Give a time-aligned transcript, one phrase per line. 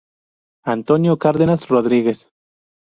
[0.65, 2.31] Antonio Cárdenas Rodríguez.